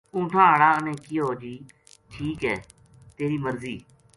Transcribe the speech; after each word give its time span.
اونٹھاں 0.15 0.45
ہاڑا 0.49 0.69
نے 0.85 0.93
کہیو 1.03 1.27
جی 1.41 1.53
ٹھیک 2.11 2.39
ہے 2.47 2.55
تیری 3.17 3.37
مرضی 3.45 3.75